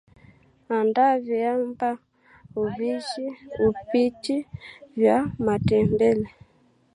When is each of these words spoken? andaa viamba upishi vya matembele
andaa 0.77 1.15
viamba 1.19 1.89
upishi 3.67 4.45
vya 4.95 5.17
matembele 5.45 6.29